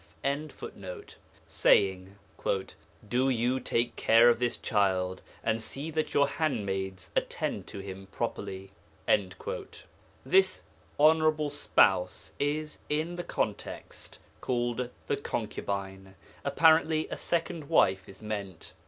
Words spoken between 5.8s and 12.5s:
that your handmaids attend to him properly."' This 'honourable spouse'